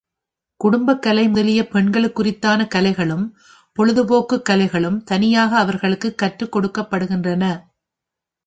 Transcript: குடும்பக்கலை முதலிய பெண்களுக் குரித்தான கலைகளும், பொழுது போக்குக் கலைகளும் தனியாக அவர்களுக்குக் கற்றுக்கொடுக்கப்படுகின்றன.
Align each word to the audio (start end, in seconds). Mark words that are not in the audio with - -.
குடும்பக்கலை 0.59 1.27
முதலிய 1.27 1.67
பெண்களுக் 1.67 2.19
குரித்தான 2.19 2.67
கலைகளும், 2.67 3.25
பொழுது 3.73 4.05
போக்குக் 4.05 4.49
கலைகளும் 4.49 5.03
தனியாக 5.03 5.57
அவர்களுக்குக் 5.57 6.19
கற்றுக்கொடுக்கப்படுகின்றன. 6.21 7.45